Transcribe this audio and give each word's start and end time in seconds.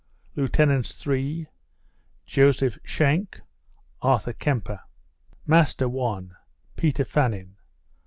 Lieutenants 0.35 0.93
(3) 0.95 1.45
Joseph 2.25 2.79
Shank, 2.83 3.39
Arthur 4.01 4.33
Kempe. 4.33 4.79
Master 5.45 5.87
(1) 5.87 6.35
Peter 6.75 7.05
Fannin. 7.05 7.57